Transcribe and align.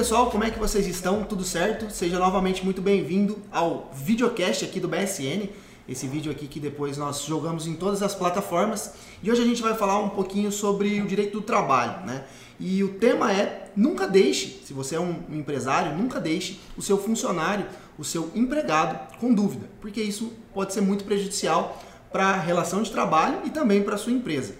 pessoal, 0.00 0.30
como 0.30 0.42
é 0.42 0.50
que 0.50 0.58
vocês 0.58 0.86
estão? 0.86 1.24
Tudo 1.24 1.44
certo? 1.44 1.90
Seja 1.90 2.18
novamente 2.18 2.64
muito 2.64 2.80
bem-vindo 2.80 3.36
ao 3.52 3.92
videocast 3.92 4.64
aqui 4.64 4.80
do 4.80 4.88
BSN. 4.88 5.50
Esse 5.86 6.06
vídeo 6.06 6.32
aqui 6.32 6.48
que 6.48 6.58
depois 6.58 6.96
nós 6.96 7.22
jogamos 7.26 7.66
em 7.66 7.74
todas 7.74 8.02
as 8.02 8.14
plataformas. 8.14 8.94
E 9.22 9.30
hoje 9.30 9.42
a 9.42 9.44
gente 9.44 9.60
vai 9.60 9.74
falar 9.74 9.98
um 9.98 10.08
pouquinho 10.08 10.50
sobre 10.50 11.02
o 11.02 11.06
direito 11.06 11.32
do 11.32 11.42
trabalho, 11.42 12.06
né? 12.06 12.24
E 12.58 12.82
o 12.82 12.94
tema 12.94 13.30
é 13.30 13.70
nunca 13.76 14.08
deixe, 14.08 14.62
se 14.64 14.72
você 14.72 14.96
é 14.96 15.00
um 15.00 15.16
empresário, 15.28 15.94
nunca 15.94 16.18
deixe 16.18 16.58
o 16.78 16.80
seu 16.80 16.96
funcionário, 16.96 17.66
o 17.98 18.02
seu 18.02 18.30
empregado 18.34 19.18
com 19.18 19.34
dúvida, 19.34 19.68
porque 19.82 20.00
isso 20.00 20.32
pode 20.54 20.72
ser 20.72 20.80
muito 20.80 21.04
prejudicial 21.04 21.78
para 22.10 22.24
a 22.24 22.40
relação 22.40 22.82
de 22.82 22.90
trabalho 22.90 23.40
e 23.44 23.50
também 23.50 23.82
para 23.82 23.96
a 23.96 23.98
sua 23.98 24.14
empresa. 24.14 24.54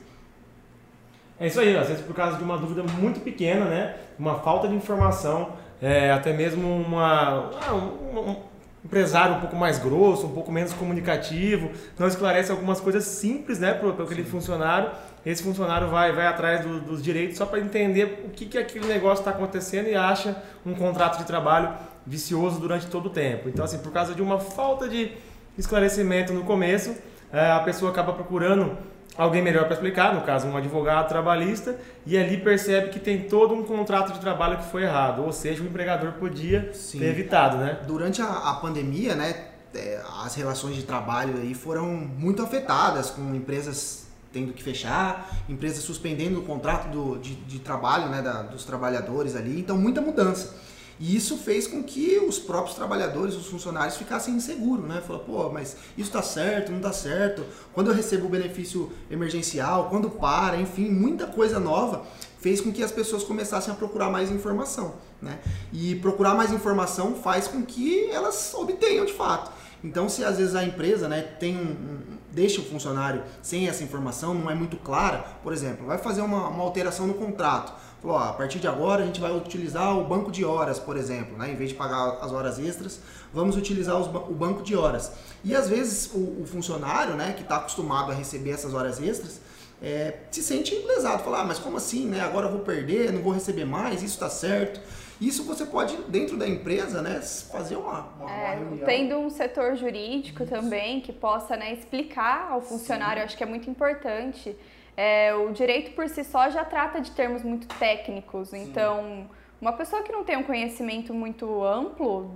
É 1.41 1.47
isso 1.47 1.59
aí, 1.59 1.75
às 1.75 1.89
vezes 1.89 2.05
por 2.05 2.15
causa 2.15 2.37
de 2.37 2.45
uma 2.45 2.59
dúvida 2.59 2.83
muito 2.83 3.21
pequena, 3.21 3.65
né? 3.65 3.97
Uma 4.19 4.41
falta 4.41 4.69
de 4.69 4.75
informação, 4.75 5.55
é, 5.81 6.13
até 6.13 6.35
mesmo 6.35 6.69
uma, 6.69 7.51
ah, 7.67 7.75
um, 7.75 8.37
empresário 8.85 9.37
um 9.37 9.41
pouco 9.41 9.57
mais 9.57 9.79
grosso, 9.79 10.27
um 10.27 10.33
pouco 10.35 10.53
menos 10.53 10.75
comunicativo, 10.75 11.71
não 11.99 12.07
esclarece 12.07 12.51
algumas 12.51 12.79
coisas 12.79 13.05
simples, 13.05 13.59
né, 13.59 13.73
para 13.73 13.89
aquele 14.05 14.25
Sim. 14.25 14.31
funcionário. 14.31 14.91
Esse 15.25 15.43
funcionário 15.43 15.89
vai, 15.89 16.13
vai 16.13 16.27
atrás 16.27 16.65
do, 16.65 16.81
dos 16.81 17.03
direitos 17.03 17.39
só 17.39 17.47
para 17.47 17.61
entender 17.61 18.25
o 18.27 18.31
que, 18.31 18.45
que 18.45 18.59
aquele 18.59 18.87
negócio 18.87 19.23
está 19.23 19.31
acontecendo 19.31 19.89
e 19.89 19.95
acha 19.95 20.37
um 20.65 20.75
contrato 20.75 21.19
de 21.19 21.25
trabalho 21.25 21.73
vicioso 22.07 22.61
durante 22.61 22.87
todo 22.87 23.07
o 23.07 23.11
tempo. 23.11 23.49
Então, 23.49 23.65
assim, 23.65 23.79
por 23.79 23.93
causa 23.93 24.15
de 24.15 24.21
uma 24.21 24.39
falta 24.39 24.89
de 24.89 25.13
esclarecimento 25.57 26.33
no 26.33 26.45
começo, 26.45 26.95
é, 27.33 27.51
a 27.51 27.61
pessoa 27.61 27.91
acaba 27.91 28.13
procurando 28.13 28.77
alguém 29.21 29.43
melhor 29.43 29.65
para 29.65 29.75
explicar, 29.75 30.15
no 30.15 30.23
caso 30.23 30.49
um 30.49 30.57
advogado 30.57 31.07
trabalhista, 31.07 31.79
e 32.07 32.17
ali 32.17 32.39
percebe 32.39 32.89
que 32.89 32.99
tem 32.99 33.29
todo 33.29 33.55
um 33.55 33.63
contrato 33.63 34.15
de 34.15 34.19
trabalho 34.19 34.57
que 34.57 34.65
foi 34.65 34.85
errado, 34.85 35.23
ou 35.23 35.31
seja, 35.31 35.63
o 35.63 35.67
empregador 35.67 36.13
podia 36.13 36.71
Sim. 36.73 37.01
ter 37.01 37.09
evitado, 37.09 37.59
né? 37.59 37.81
Durante 37.87 38.23
a, 38.23 38.27
a 38.27 38.55
pandemia, 38.55 39.15
né, 39.15 39.35
é, 39.75 40.01
as 40.25 40.35
relações 40.35 40.75
de 40.75 40.85
trabalho 40.85 41.35
aí 41.37 41.53
foram 41.53 41.87
muito 41.89 42.43
afetadas, 42.43 43.11
com 43.11 43.35
empresas 43.35 44.09
tendo 44.33 44.55
que 44.55 44.63
fechar, 44.63 45.29
empresas 45.49 45.83
suspendendo 45.85 46.41
o 46.41 46.45
contrato 46.45 46.89
do, 46.89 47.19
de, 47.19 47.35
de 47.35 47.59
trabalho 47.59 48.09
né, 48.09 48.23
da, 48.23 48.43
dos 48.43 48.65
trabalhadores 48.65 49.37
ali, 49.37 49.61
então 49.61 49.77
muita 49.77 50.01
mudança. 50.01 50.55
E 51.01 51.17
isso 51.17 51.39
fez 51.39 51.67
com 51.67 51.83
que 51.83 52.19
os 52.19 52.39
próprios 52.39 52.77
trabalhadores, 52.77 53.35
os 53.35 53.47
funcionários 53.47 53.97
ficassem 53.97 54.35
inseguros, 54.35 54.87
né? 54.87 55.03
Falou, 55.05 55.23
pô, 55.23 55.49
mas 55.49 55.75
isso 55.97 56.11
tá 56.11 56.21
certo, 56.21 56.71
não 56.71 56.79
tá 56.79 56.93
certo. 56.93 57.43
Quando 57.73 57.87
eu 57.89 57.95
recebo 57.95 58.27
o 58.27 58.29
benefício 58.29 58.93
emergencial, 59.11 59.89
quando 59.89 60.11
para, 60.11 60.61
enfim, 60.61 60.91
muita 60.91 61.27
coisa 61.27 61.59
nova 61.59 62.05
fez 62.39 62.61
com 62.61 62.71
que 62.71 62.83
as 62.83 62.93
pessoas 62.93 63.25
começassem 63.25 63.73
a 63.73 63.77
procurar 63.77 64.11
mais 64.11 64.31
informação, 64.31 64.97
né? 65.23 65.39
E 65.73 65.95
procurar 65.97 66.35
mais 66.35 66.53
informação 66.53 67.15
faz 67.15 67.49
com 67.49 67.63
que 67.63 68.11
elas 68.11 68.53
obtenham 68.53 69.07
de 69.07 69.15
fato. 69.15 69.51
Então, 69.83 70.07
se 70.07 70.23
às 70.23 70.37
vezes 70.37 70.55
a 70.55 70.63
empresa, 70.63 71.09
né, 71.09 71.23
tem 71.23 71.57
um, 71.57 71.71
um 71.71 71.99
deixa 72.31 72.61
o 72.61 72.65
funcionário 72.65 73.23
sem 73.43 73.69
essa 73.69 73.83
informação, 73.83 74.35
não 74.35 74.51
é 74.51 74.55
muito 74.55 74.77
clara, 74.77 75.25
por 75.43 75.53
exemplo, 75.53 75.87
vai 75.87 75.99
fazer 75.99 76.21
uma, 76.21 76.49
uma 76.49 76.63
alteração 76.63 77.07
no 77.07 77.15
contrato 77.15 77.73
Falou, 78.01 78.17
ó, 78.17 78.21
a 78.21 78.33
partir 78.33 78.59
de 78.59 78.67
agora 78.67 79.03
a 79.03 79.07
gente 79.07 79.21
vai 79.21 79.31
utilizar 79.31 79.97
o 79.99 80.05
banco 80.05 80.31
de 80.31 80.45
horas, 80.45 80.79
por 80.79 80.97
exemplo, 80.97 81.37
né? 81.37 81.51
em 81.51 81.55
vez 81.55 81.71
de 81.71 81.77
pagar 81.77 82.19
as 82.23 82.33
horas 82.33 82.59
extras, 82.59 83.01
vamos 83.33 83.57
utilizar 83.57 84.01
os, 84.01 84.07
o 84.07 84.35
banco 84.35 84.63
de 84.63 84.75
horas. 84.75 85.13
E 85.45 85.55
às 85.55 85.69
vezes 85.69 86.11
o, 86.15 86.43
o 86.43 86.47
funcionário, 86.47 87.15
né, 87.15 87.35
que 87.35 87.43
está 87.43 87.57
acostumado 87.57 88.11
a 88.11 88.15
receber 88.15 88.51
essas 88.51 88.73
horas 88.73 89.01
extras, 89.03 89.41
é, 89.83 90.15
se 90.31 90.43
sente 90.43 90.75
lesado, 90.75 91.23
fala, 91.23 91.41
ah, 91.41 91.45
mas 91.45 91.59
como 91.59 91.77
assim, 91.79 92.07
né? 92.07 92.21
Agora 92.21 92.47
eu 92.47 92.53
vou 92.53 92.61
perder, 92.61 93.13
não 93.13 93.23
vou 93.23 93.33
receber 93.33 93.65
mais, 93.65 94.03
isso 94.03 94.15
está 94.15 94.29
certo. 94.29 94.81
Isso 95.21 95.45
você 95.45 95.67
pode, 95.67 95.97
dentro 96.09 96.37
da 96.37 96.49
empresa, 96.49 97.03
né, 97.03 97.21
fazer 97.21 97.77
uma, 97.77 98.09
uma, 98.19 98.31
é, 98.31 98.57
uma 98.57 98.87
Tendo 98.87 99.17
um 99.17 99.29
setor 99.29 99.77
jurídico 99.77 100.43
isso. 100.43 100.53
também 100.53 101.01
que 101.01 101.13
possa 101.13 101.57
né, 101.57 101.75
explicar 101.75 102.49
ao 102.51 102.63
funcionário, 102.63 103.23
acho 103.23 103.37
que 103.37 103.43
é 103.43 103.47
muito 103.47 103.69
importante. 103.69 104.57
É, 105.03 105.35
o 105.35 105.51
direito 105.51 105.93
por 105.93 106.07
si 106.11 106.23
só 106.23 106.51
já 106.51 106.63
trata 106.63 107.01
de 107.01 107.11
termos 107.13 107.43
muito 107.43 107.67
técnicos, 107.79 108.51
Sim. 108.51 108.65
então 108.65 109.31
uma 109.59 109.73
pessoa 109.73 110.03
que 110.03 110.13
não 110.13 110.25
tem 110.25 110.37
um 110.37 110.43
conhecimento 110.43 111.15
muito 111.15 111.65
amplo 111.65 112.31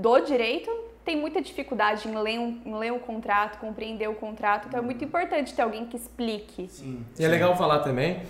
do 0.00 0.18
direito 0.22 0.68
tem 1.04 1.16
muita 1.16 1.40
dificuldade 1.40 2.08
em 2.08 2.18
ler, 2.18 2.40
um, 2.40 2.60
em 2.66 2.74
ler 2.74 2.92
um 2.92 2.98
contrato, 2.98 3.60
compreender 3.60 4.08
o 4.08 4.16
contrato, 4.16 4.66
então 4.66 4.80
é 4.80 4.82
muito 4.82 5.00
uhum. 5.00 5.06
importante 5.06 5.54
ter 5.54 5.62
alguém 5.62 5.86
que 5.86 5.96
explique. 5.96 6.68
Sim. 6.68 7.06
E 7.16 7.24
é 7.24 7.28
legal 7.28 7.56
falar 7.56 7.78
também 7.84 8.20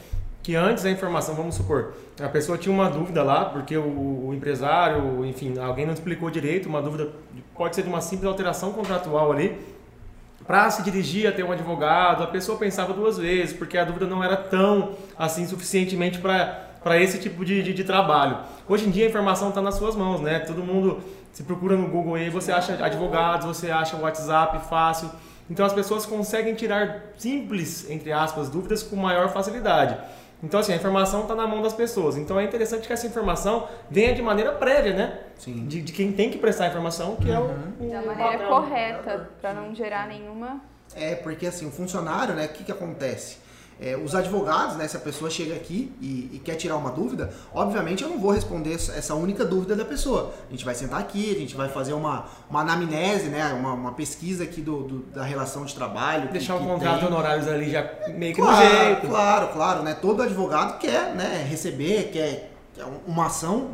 que 0.43 0.55
antes 0.55 0.84
a 0.84 0.91
informação, 0.91 1.34
vamos 1.34 1.55
supor, 1.55 1.94
a 2.20 2.28
pessoa 2.28 2.59
tinha 2.59 2.75
uma 2.75 2.91
dúvida 2.91 3.22
lá, 3.22 3.47
porque 3.47 3.75
o, 3.75 4.26
o, 4.26 4.34
empresário, 4.34 5.25
enfim, 5.25 5.59
alguém 5.59 5.87
não 5.87 5.94
explicou 5.94 6.31
direito, 6.31 6.69
uma 6.69 6.82
dúvida 6.82 7.10
pode 7.55 7.75
ser 7.75 7.84
de 7.84 7.88
uma 7.88 8.03
simples 8.03 8.28
alteração 8.28 8.70
contratual 8.70 9.32
ali, 9.32 9.59
para 10.48 10.70
se 10.70 10.82
dirigir 10.82 11.28
até 11.28 11.44
um 11.44 11.53
advogado, 11.53 12.25
a 12.25 12.26
pessoa 12.26 12.56
pensava 12.56 12.94
duas 12.94 13.19
vezes, 13.19 13.54
porque 13.54 13.76
a 13.76 13.84
dúvida 13.84 14.06
não 14.06 14.25
era 14.25 14.34
tão 14.34 14.94
assim 15.19 15.47
suficientemente 15.47 16.19
para 16.19 16.98
esse 16.98 17.19
tipo 17.19 17.44
de, 17.44 17.62
de, 17.62 17.75
de, 17.75 17.84
trabalho. 17.84 18.38
Hoje 18.66 18.88
em 18.88 18.91
dia 18.91 19.04
a 19.04 19.08
informação 19.10 19.50
está 19.50 19.60
nas 19.60 19.75
suas 19.75 19.94
mãos, 19.94 20.22
né? 20.22 20.38
Todo 20.38 20.64
mundo 20.64 21.00
se 21.34 21.42
procura 21.42 21.76
no 21.76 21.87
Google 21.87 22.14
aí, 22.14 22.31
você 22.31 22.50
acha 22.50 22.82
advogados, 22.82 23.44
você 23.47 23.70
acha 23.70 23.98
WhatsApp 23.98 24.66
fácil. 24.70 25.10
Então 25.50 25.66
as 25.66 25.75
pessoas 25.75 26.06
conseguem 26.06 26.54
tirar 26.54 27.12
simples, 27.19 27.88
entre 27.91 28.10
aspas, 28.10 28.48
dúvidas 28.48 28.82
com 28.82 28.97
maior 28.97 29.31
facilidade. 29.31 29.98
Então, 30.43 30.60
assim, 30.60 30.72
a 30.72 30.76
informação 30.76 31.22
está 31.22 31.34
na 31.34 31.47
mão 31.47 31.60
das 31.60 31.72
pessoas. 31.72 32.16
Então, 32.16 32.38
é 32.38 32.44
interessante 32.44 32.87
que 32.87 32.93
essa 32.93 33.06
informação 33.06 33.69
venha 33.91 34.15
de 34.15 34.22
maneira 34.22 34.53
prévia, 34.53 34.94
né? 34.94 35.19
Sim. 35.37 35.66
De, 35.66 35.82
de 35.82 35.93
quem 35.93 36.12
tem 36.12 36.31
que 36.31 36.38
prestar 36.38 36.65
a 36.65 36.69
informação, 36.69 37.16
que 37.16 37.28
uhum. 37.28 37.34
é 37.34 37.38
o, 37.38 37.87
o. 37.87 37.91
Da 37.91 38.03
maneira 38.03 38.38
padrão. 38.38 38.49
correta, 38.49 39.31
para 39.41 39.53
não 39.53 39.75
gerar 39.75 40.06
nenhuma. 40.06 40.60
É, 40.94 41.16
porque, 41.16 41.47
assim, 41.47 41.66
o 41.66 41.71
funcionário, 41.71 42.34
né, 42.34 42.47
o 42.47 42.49
que, 42.50 42.65
que 42.65 42.72
acontece? 42.72 43.38
É, 43.80 43.96
os 43.96 44.12
advogados, 44.12 44.76
né, 44.76 44.88
se 44.88 44.96
a 44.96 45.00
pessoa 45.00 45.30
chega 45.30 45.54
aqui 45.54 45.92
e, 46.00 46.30
e, 46.32 46.42
quer 46.44 46.56
tirar 46.56 46.76
uma 46.76 46.90
dúvida, 46.90 47.32
obviamente 47.54 48.02
eu 48.02 48.08
não 48.08 48.18
vou 48.18 48.32
responder 48.32 48.74
essa 48.74 49.14
única 49.14 49.44
dúvida 49.44 49.76
da 49.76 49.84
pessoa. 49.84 50.34
A 50.48 50.50
gente 50.50 50.64
vai 50.64 50.74
sentar 50.74 50.98
aqui, 50.98 51.30
a 51.30 51.38
gente 51.38 51.54
vai 51.54 51.68
fazer 51.68 51.92
uma, 51.92 52.26
uma 52.50 52.62
anamnese, 52.62 53.28
né, 53.28 53.52
uma, 53.52 53.74
uma 53.74 53.92
pesquisa 53.92 54.42
aqui 54.42 54.60
do, 54.60 54.82
do, 54.82 54.98
da 55.14 55.22
relação 55.22 55.64
de 55.64 55.76
trabalho. 55.76 56.28
Deixar 56.32 56.56
o 56.56 56.58
contrato 56.58 57.00
de 57.00 57.06
honorários 57.06 57.46
ali 57.46 57.70
já 57.70 57.88
meio 58.08 58.34
que 58.34 58.40
claro, 58.40 58.64
no 58.64 58.84
jeito. 58.84 59.06
Claro, 59.06 59.48
claro, 59.52 59.82
né? 59.84 59.94
Todo 59.94 60.22
advogado 60.22 60.78
quer 60.80 61.14
né, 61.14 61.46
receber, 61.48 62.10
quer, 62.10 62.50
quer 62.74 62.84
uma 63.06 63.26
ação, 63.26 63.70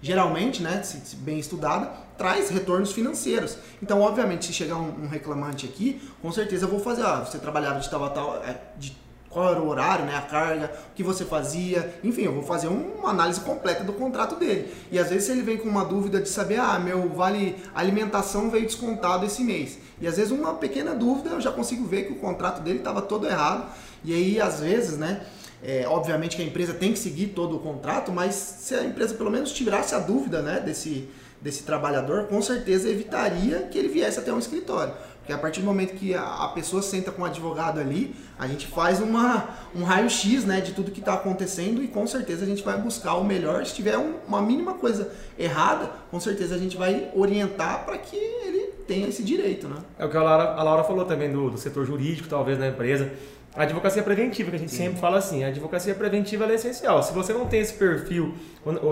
geralmente, 0.00 0.62
né, 0.62 0.84
se, 0.84 1.16
bem 1.16 1.40
estudada, 1.40 1.90
traz 2.16 2.48
retornos 2.48 2.92
financeiros. 2.92 3.58
Então, 3.82 4.00
obviamente, 4.02 4.46
se 4.46 4.52
chegar 4.52 4.76
um, 4.76 5.04
um, 5.04 5.08
reclamante 5.08 5.66
aqui, 5.66 6.00
com 6.22 6.30
certeza 6.30 6.66
eu 6.66 6.70
vou 6.70 6.78
fazer, 6.78 7.02
ó, 7.02 7.24
você 7.24 7.38
trabalhava 7.38 7.80
de 7.80 7.90
tal 7.90 8.04
a 8.04 8.10
tal, 8.10 8.36
é, 8.44 8.56
de 8.78 9.02
qual 9.32 9.50
era 9.50 9.60
o 9.60 9.68
horário, 9.68 10.04
né, 10.04 10.14
a 10.14 10.20
carga, 10.20 10.70
o 10.90 10.94
que 10.94 11.02
você 11.02 11.24
fazia, 11.24 11.92
enfim, 12.04 12.22
eu 12.22 12.32
vou 12.32 12.42
fazer 12.42 12.68
uma 12.68 13.10
análise 13.10 13.40
completa 13.40 13.82
do 13.82 13.92
contrato 13.92 14.36
dele. 14.36 14.72
E 14.90 14.98
às 14.98 15.08
vezes 15.10 15.28
ele 15.30 15.42
vem 15.42 15.56
com 15.56 15.68
uma 15.68 15.84
dúvida 15.84 16.20
de 16.20 16.28
saber, 16.28 16.60
ah, 16.60 16.78
meu 16.78 17.08
vale 17.08 17.56
alimentação 17.74 18.50
veio 18.50 18.66
descontado 18.66 19.24
esse 19.24 19.42
mês. 19.42 19.78
E 20.00 20.06
às 20.06 20.16
vezes 20.16 20.30
uma 20.30 20.54
pequena 20.54 20.94
dúvida 20.94 21.30
eu 21.30 21.40
já 21.40 21.50
consigo 21.50 21.86
ver 21.86 22.04
que 22.06 22.12
o 22.12 22.16
contrato 22.16 22.60
dele 22.60 22.78
estava 22.78 23.00
todo 23.00 23.26
errado. 23.26 23.72
E 24.04 24.12
aí 24.12 24.40
às 24.40 24.60
vezes, 24.60 24.98
né, 24.98 25.22
é, 25.62 25.86
obviamente 25.88 26.36
que 26.36 26.42
a 26.42 26.44
empresa 26.44 26.74
tem 26.74 26.92
que 26.92 26.98
seguir 26.98 27.28
todo 27.28 27.56
o 27.56 27.60
contrato, 27.60 28.12
mas 28.12 28.34
se 28.34 28.74
a 28.74 28.84
empresa 28.84 29.14
pelo 29.14 29.30
menos 29.30 29.52
tirasse 29.52 29.94
a 29.94 29.98
dúvida, 29.98 30.42
né, 30.42 30.60
desse 30.60 31.08
desse 31.42 31.64
trabalhador, 31.64 32.28
com 32.28 32.40
certeza 32.40 32.88
evitaria 32.88 33.68
que 33.70 33.76
ele 33.76 33.88
viesse 33.88 34.18
até 34.18 34.32
um 34.32 34.38
escritório. 34.38 34.94
Porque 35.22 35.32
a 35.32 35.38
partir 35.38 35.60
do 35.60 35.66
momento 35.66 35.94
que 35.94 36.14
a, 36.14 36.50
pessoa 36.52 36.82
senta 36.82 37.12
com 37.12 37.22
o 37.22 37.24
advogado 37.24 37.78
ali, 37.78 38.12
a 38.36 38.48
gente 38.48 38.66
faz 38.66 39.00
uma, 39.00 39.50
um 39.72 39.84
raio-x 39.84 40.44
né, 40.44 40.60
de 40.60 40.72
tudo 40.72 40.90
que 40.90 40.98
está 40.98 41.14
acontecendo 41.14 41.80
e 41.80 41.86
com 41.86 42.04
certeza 42.08 42.44
a 42.44 42.46
gente 42.46 42.62
vai 42.62 42.76
buscar 42.76 43.14
o 43.14 43.24
melhor. 43.24 43.64
Se 43.64 43.72
tiver 43.72 43.96
um, 43.96 44.14
uma 44.26 44.42
mínima 44.42 44.74
coisa 44.74 45.12
errada, 45.38 45.92
com 46.10 46.18
certeza 46.18 46.56
a 46.56 46.58
gente 46.58 46.76
vai 46.76 47.08
orientar 47.14 47.84
para 47.84 47.98
que 47.98 48.16
ele 48.16 48.72
tenha 48.88 49.06
esse 49.06 49.22
direito. 49.22 49.68
Né? 49.68 49.76
É 49.96 50.04
o 50.04 50.10
que 50.10 50.16
a 50.16 50.22
Laura, 50.22 50.54
a 50.54 50.62
Laura 50.64 50.82
falou 50.82 51.04
também 51.04 51.30
do, 51.30 51.50
do 51.50 51.56
setor 51.56 51.86
jurídico, 51.86 52.28
talvez, 52.28 52.58
da 52.58 52.66
empresa. 52.66 53.12
A 53.54 53.64
advocacia 53.64 54.02
preventiva, 54.02 54.50
que 54.50 54.56
a 54.56 54.58
gente 54.58 54.70
Sim. 54.70 54.78
sempre 54.78 54.98
fala 54.98 55.18
assim, 55.18 55.44
a 55.44 55.48
advocacia 55.48 55.94
preventiva 55.94 56.50
é 56.50 56.54
essencial. 56.54 57.02
Se 57.02 57.12
você 57.12 57.34
não 57.34 57.46
tem 57.46 57.60
esse 57.60 57.74
perfil 57.74 58.34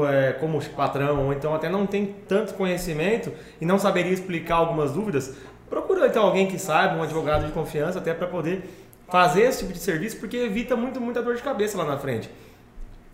é, 0.08 0.32
como 0.34 0.62
patrão, 0.76 1.26
ou 1.26 1.32
então 1.32 1.54
até 1.54 1.68
não 1.68 1.86
tem 1.86 2.14
tanto 2.28 2.52
conhecimento 2.54 3.32
e 3.58 3.64
não 3.64 3.78
saberia 3.78 4.12
explicar 4.12 4.56
algumas 4.56 4.92
dúvidas, 4.92 5.34
procura 6.00 6.08
então 6.08 6.22
alguém 6.22 6.46
que 6.46 6.58
saiba, 6.58 6.96
um 6.96 7.02
advogado 7.02 7.46
de 7.46 7.52
confiança, 7.52 7.98
até 7.98 8.14
para 8.14 8.26
poder 8.26 8.64
fazer 9.08 9.42
esse 9.42 9.60
tipo 9.60 9.72
de 9.72 9.78
serviço, 9.78 10.16
porque 10.18 10.36
evita 10.36 10.76
muito, 10.76 11.00
muita 11.00 11.22
dor 11.22 11.34
de 11.34 11.42
cabeça 11.42 11.76
lá 11.76 11.84
na 11.84 11.98
frente. 11.98 12.30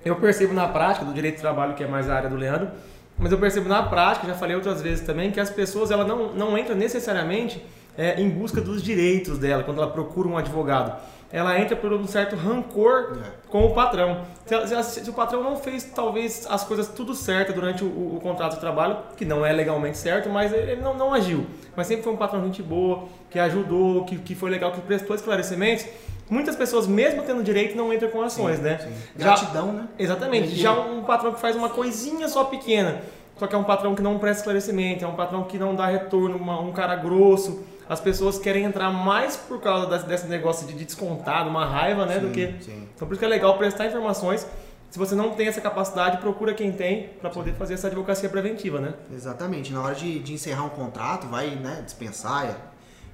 Eu 0.05 0.17
percebo 0.17 0.55
na 0.55 0.69
prática 0.69 1.05
do 1.05 1.13
direito 1.13 1.37
do 1.37 1.41
trabalho, 1.41 1.75
que 1.75 1.83
é 1.83 1.87
mais 1.87 2.09
a 2.09 2.15
área 2.15 2.31
do 2.31 2.37
Leandro, 2.37 2.71
mas 3.19 3.33
eu 3.33 3.39
percebo 3.39 3.69
na 3.69 3.83
prática, 3.83 4.27
já 4.27 4.35
falei 4.35 4.55
outras 4.55 4.81
vezes 4.83 5.05
também, 5.05 5.33
que 5.33 5.41
as 5.41 5.51
pessoas 5.51 5.91
ela 5.91 6.05
não, 6.05 6.33
não 6.33 6.57
entram 6.57 6.77
necessariamente 6.77 7.65
é, 7.97 8.21
em 8.21 8.29
busca 8.29 8.61
dos 8.61 8.83
direitos 8.83 9.39
dela 9.39 9.65
quando 9.65 9.79
ela 9.79 9.91
procura 9.91 10.29
um 10.29 10.37
advogado. 10.37 11.01
Ela 11.33 11.59
entra 11.59 11.75
por 11.77 11.93
um 11.93 12.07
certo 12.07 12.37
rancor 12.37 13.19
É. 13.21 13.31
com 13.49 13.67
o 13.67 13.75
patrão. 13.75 14.23
Se, 14.47 14.83
se- 14.85 15.05
se 15.05 15.11
o 15.11 15.13
patrão 15.13 15.43
não 15.43 15.57
fez, 15.57 15.85
talvez, 15.85 16.47
as 16.49 16.63
coisas 16.65 16.89
tudo 16.89 17.15
certo 17.15 17.53
durante 17.53 17.83
o, 17.85 17.89
o- 17.89 18.17
o 18.17 18.21
contrato 18.21 18.55
de 18.55 18.61
trabalho, 18.61 18.97
que 19.17 19.25
não 19.25 19.45
é 19.45 19.53
legalmente 19.53 19.99
certo, 19.99 20.29
mas 20.29 20.53
ele 20.53 20.77
não, 20.77 20.95
não 20.95 21.13
agiu. 21.13 21.47
Mas 21.75 21.87
sempre 21.89 22.05
foi 22.05 22.13
um 22.13 22.17
patrão 22.17 22.43
gente 22.45 22.63
boa, 22.63 23.05
que 23.31 23.39
ajudou, 23.39 24.05
que, 24.05 24.17
que 24.19 24.35
foi 24.35 24.51
legal, 24.51 24.71
que 24.73 24.81
prestou 24.81 25.15
esclarecimentos. 25.17 25.85
Muitas 26.29 26.57
pessoas, 26.57 26.87
mesmo 26.87 27.23
tendo 27.23 27.43
direito, 27.43 27.77
não 27.77 27.93
entram 27.93 28.09
com 28.11 28.21
ações, 28.23 28.59
né? 28.61 28.79
Sim. 28.79 28.93
Já- 29.17 29.27
Gratidão, 29.35 29.73
né? 29.73 29.89
Exatamente. 29.99 30.55
Já 30.57 30.73
um 30.73 31.03
patrão 31.05 31.33
que 31.33 31.41
faz 31.41 31.55
uma 31.57 31.69
coisinha 31.69 32.29
só 32.29 32.45
pequena, 32.45 33.01
só 33.37 33.47
que 33.47 33.55
é 33.55 33.59
um 33.59 33.65
patrão 33.65 33.95
que 33.95 34.03
não 34.03 34.19
presta 34.19 34.41
esclarecimento, 34.41 35.05
é 35.05 35.09
um 35.09 35.15
patrão 35.15 35.45
que 35.45 35.59
não 35.59 35.75
dá 35.75 35.87
retorno, 35.87 36.37
uma- 36.37 36.61
um 36.61 36.73
cara 36.73 36.97
grosso. 36.97 37.65
As 37.89 38.01
pessoas 38.01 38.39
querem 38.39 38.65
entrar 38.65 38.91
mais 38.91 39.37
por 39.37 39.61
causa 39.61 39.99
desse, 40.05 40.27
negócio 40.27 40.67
de, 40.67 40.75
de 40.75 40.85
descontado, 40.85 41.49
uma 41.49 41.65
raiva, 41.65 42.05
né, 42.05 42.19
do 42.19 42.29
Sim, 42.29 42.33
que. 42.33 42.65
sim. 42.65 42.89
Então 42.95 43.07
por 43.07 43.15
isso 43.15 43.21
que 43.21 43.25
é 43.25 43.29
legal 43.29 43.57
prestar 43.57 43.87
informações. 43.87 44.47
Se 44.91 44.99
você 44.99 45.15
não 45.15 45.31
tem 45.31 45.47
essa 45.49 45.61
capacidade, 45.61 46.19
procura 46.19 46.55
quem 46.55 46.73
tem 46.73 47.09
para 47.21 47.29
poder 47.29 47.55
fazer 47.55 47.75
essa 47.75 47.89
advocacia 47.89 48.29
preventiva, 48.29 48.81
né? 48.81 48.95
Exatamente. 49.13 49.73
Na 49.73 49.83
hora 49.83 49.95
de, 49.95 50.19
de 50.21 50.33
encerrar 50.33 50.65
um 50.65 50.69
contrato, 50.71 51.27
vai 51.27 51.51
né, 51.51 51.83
dispensar. 51.85 52.47
é, 52.47 52.57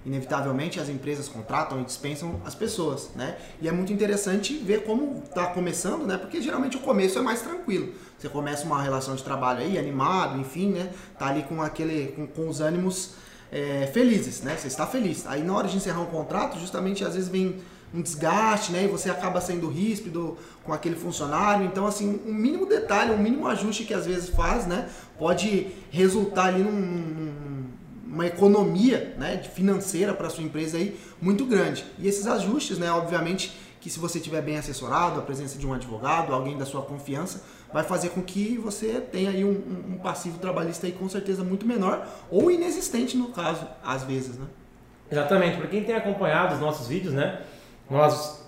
Inevitavelmente 0.05 0.81
as 0.81 0.89
empresas 0.89 1.29
contratam 1.29 1.81
e 1.81 1.85
dispensam 1.85 2.41
as 2.45 2.57
pessoas, 2.57 3.11
né? 3.15 3.37
E 3.61 3.69
é 3.69 3.73
muito 3.73 3.93
interessante 3.93 4.57
ver 4.59 4.83
como 4.85 5.23
está 5.25 5.47
começando, 5.47 6.05
né? 6.05 6.19
Porque 6.19 6.43
geralmente 6.43 6.77
o 6.77 6.81
começo 6.81 7.19
é 7.19 7.23
mais 7.23 7.41
tranquilo. 7.41 7.93
Você 8.19 8.29
começa 8.29 8.65
uma 8.65 8.83
relação 8.83 9.15
de 9.15 9.23
trabalho 9.23 9.61
aí, 9.61 9.79
animado, 9.79 10.39
enfim, 10.41 10.71
né? 10.71 10.91
Tá 11.17 11.29
ali 11.29 11.45
com 11.45 11.63
aquele, 11.63 12.13
com, 12.17 12.27
com 12.27 12.49
os 12.49 12.61
ânimos 12.61 13.15
é, 13.53 13.89
felizes, 13.93 14.41
né? 14.43 14.57
Você 14.57 14.67
está 14.69 14.87
feliz. 14.87 15.27
Aí 15.27 15.43
na 15.43 15.55
hora 15.55 15.69
de 15.69 15.77
encerrar 15.77 16.01
um 16.01 16.07
contrato, 16.07 16.59
justamente 16.59 17.05
às 17.05 17.15
vezes 17.15 17.29
vem 17.29 17.57
um 17.95 18.01
desgaste, 18.01 18.73
né? 18.73 18.85
E 18.85 18.89
você 18.89 19.11
acaba 19.11 19.41
sendo 19.41 19.69
ríspido 19.69 20.39
com 20.65 20.73
aquele 20.73 20.97
funcionário. 20.97 21.67
Então, 21.67 21.87
assim, 21.87 22.19
um 22.27 22.33
mínimo 22.33 22.65
detalhe, 22.65 23.13
um 23.13 23.19
mínimo 23.19 23.47
ajuste 23.47 23.85
que 23.85 23.93
às 23.93 24.07
vezes 24.07 24.31
faz, 24.31 24.67
né? 24.67 24.89
Pode 25.19 25.67
resultar 25.91 26.47
ali 26.47 26.63
num, 26.63 26.73
num- 26.73 28.23
economia 28.25 29.15
né, 29.19 29.43
financeira 29.55 30.13
para 30.13 30.29
sua 30.31 30.45
empresa 30.45 30.77
aí 30.77 30.99
muito 31.21 31.45
grande. 31.47 31.85
E 31.99 32.07
esses 32.07 32.27
ajustes, 32.27 32.79
né, 32.79 32.91
obviamente, 32.91 33.53
que 33.83 33.91
se 33.91 33.99
você 33.99 34.19
estiver 34.19 34.41
bem 34.41 34.57
assessorado, 34.57 35.19
a 35.19 35.23
presença 35.25 35.59
de 35.59 35.67
um 35.67 35.75
advogado, 35.75 36.33
alguém 36.33 36.57
da 36.57 36.65
sua 36.65 36.83
confiança, 36.83 37.43
vai 37.73 37.83
fazer 37.83 38.11
com 38.11 38.23
que 38.23 38.57
você 38.57 39.01
tenha 39.01 39.29
aí 39.31 39.45
um, 39.45 39.51
um- 39.95 39.99
passivo 39.99 40.39
trabalhista 40.39 40.87
aí 40.87 40.93
com 40.93 41.09
certeza 41.09 41.43
muito 41.43 41.67
menor 41.67 42.07
ou 42.31 42.49
inexistente 42.49 43.17
no 43.17 43.29
caso, 43.33 43.67
às 43.85 44.05
vezes, 44.05 44.39
né? 44.39 44.47
Exatamente. 45.11 45.57
Para 45.57 45.67
quem 45.67 45.83
tem 45.83 45.97
acompanhado 45.97 46.55
os 46.55 46.61
nossos 46.61 46.87
vídeos, 46.87 47.13
né? 47.13 47.41
Nós 47.91 48.41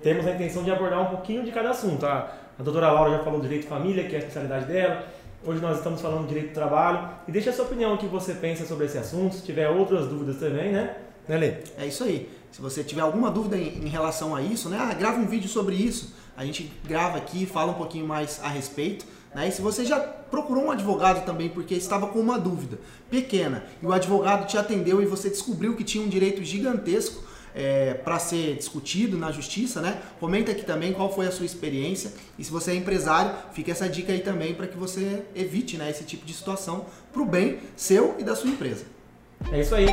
temos 0.00 0.24
a 0.24 0.30
intenção 0.30 0.62
de 0.62 0.70
abordar 0.70 1.02
um 1.02 1.06
pouquinho 1.06 1.42
de 1.44 1.50
cada 1.50 1.70
assunto. 1.70 2.06
A, 2.06 2.32
a 2.56 2.62
doutora 2.62 2.92
Laura 2.92 3.10
já 3.10 3.24
falou 3.24 3.40
do 3.40 3.42
direito 3.42 3.62
de 3.62 3.68
família, 3.68 4.04
que 4.08 4.14
é 4.14 4.18
a 4.18 4.20
especialidade 4.20 4.66
dela. 4.66 5.04
Hoje 5.44 5.60
nós 5.60 5.78
estamos 5.78 6.00
falando 6.00 6.22
do 6.22 6.28
direito 6.28 6.50
do 6.50 6.54
trabalho. 6.54 7.08
E 7.26 7.32
deixa 7.32 7.50
a 7.50 7.52
sua 7.52 7.64
opinião, 7.64 7.94
o 7.94 7.98
que 7.98 8.06
você 8.06 8.34
pensa 8.34 8.64
sobre 8.64 8.86
esse 8.86 8.96
assunto. 8.98 9.34
Se 9.34 9.42
tiver 9.42 9.68
outras 9.68 10.06
dúvidas 10.06 10.36
também, 10.36 10.70
né? 10.72 10.96
Né, 11.28 11.36
Lê? 11.36 11.54
É 11.76 11.86
isso 11.86 12.04
aí. 12.04 12.28
Se 12.52 12.60
você 12.60 12.82
tiver 12.82 13.02
alguma 13.02 13.30
dúvida 13.30 13.56
em, 13.56 13.88
relação 13.88 14.34
a 14.34 14.42
isso, 14.42 14.68
né? 14.68 14.78
Ah, 14.80 14.94
grava 14.94 15.18
um 15.18 15.26
vídeo 15.26 15.48
sobre 15.48 15.74
isso. 15.74 16.14
A 16.36 16.44
gente 16.44 16.72
grava 16.86 17.18
aqui, 17.18 17.44
fala 17.46 17.72
um 17.72 17.76
pouquinho 17.76 18.06
mais 18.06 18.40
a 18.42 18.48
respeito. 18.48 19.04
Né? 19.34 19.48
E 19.48 19.52
se 19.52 19.60
você 19.60 19.84
já 19.84 20.00
procurou 20.00 20.64
um 20.64 20.70
advogado 20.70 21.24
também 21.26 21.48
porque 21.48 21.74
estava 21.74 22.06
com 22.06 22.18
uma 22.18 22.38
dúvida 22.38 22.78
pequena 23.10 23.64
e 23.82 23.86
o 23.86 23.92
advogado 23.92 24.46
te 24.46 24.56
atendeu 24.56 25.02
e 25.02 25.06
você 25.06 25.28
descobriu 25.28 25.76
que 25.76 25.84
tinha 25.84 26.02
um 26.02 26.08
direito 26.08 26.42
gigantesco 26.42 27.22
para 28.04 28.18
ser 28.18 28.56
discutido 28.56 29.16
na 29.16 29.32
justiça, 29.32 29.80
né? 29.80 30.00
Comenta 30.20 30.52
aqui 30.52 30.62
também 30.62 30.92
qual 30.92 31.12
foi 31.12 31.26
a 31.26 31.30
sua 31.30 31.46
experiência 31.46 32.12
e 32.38 32.44
se 32.44 32.50
você 32.50 32.72
é 32.72 32.74
empresário, 32.74 33.34
fica 33.52 33.70
essa 33.72 33.88
dica 33.88 34.12
aí 34.12 34.20
também 34.20 34.54
para 34.54 34.66
que 34.66 34.76
você 34.76 35.22
evite 35.34 35.78
né, 35.78 35.90
esse 35.90 36.04
tipo 36.04 36.26
de 36.26 36.34
situação 36.34 36.84
para 37.12 37.22
o 37.22 37.24
bem 37.24 37.58
seu 37.74 38.14
e 38.18 38.24
da 38.24 38.36
sua 38.36 38.50
empresa. 38.50 38.84
É 39.50 39.60
isso 39.60 39.74
aí. 39.74 39.86